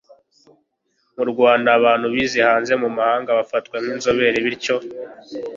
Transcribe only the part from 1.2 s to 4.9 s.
rwanda, abantu bize hanze mu mahanga bafatwa nk'inzobere bityo